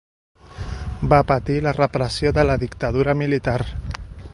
[1.11, 3.61] Va patir la repressió de la dictadura militar.